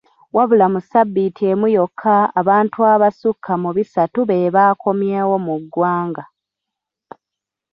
Wabula 0.35 0.65
mu 0.73 0.79
sabbiiti 0.91 1.41
emu 1.51 1.67
yokka, 1.77 2.15
abantu 2.41 2.77
abasukka 2.93 3.53
mu 3.63 3.69
bisatu 3.77 4.19
bebaakomyewo 4.29 5.35
mu 5.45 5.55
ggwanga. 5.63 6.23